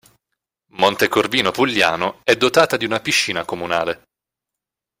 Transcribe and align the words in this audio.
Montecorvino 0.71 1.51
Pugliano 1.51 2.21
è 2.23 2.35
dotata 2.35 2.75
di 2.75 2.85
una 2.85 3.01
piscina 3.01 3.45
comunale. 3.45 4.07